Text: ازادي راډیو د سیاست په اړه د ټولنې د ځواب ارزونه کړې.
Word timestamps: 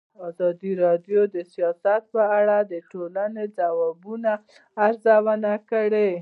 ازادي 0.27 0.71
راډیو 0.85 1.21
د 1.35 1.37
سیاست 1.53 2.01
په 2.13 2.21
اړه 2.39 2.57
د 2.71 2.73
ټولنې 2.91 3.45
د 3.49 3.51
ځواب 3.57 3.99
ارزونه 4.85 5.51
کړې. 5.69 6.11